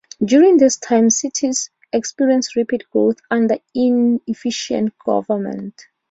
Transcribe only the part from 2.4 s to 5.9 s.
rapid growth under inefficient government".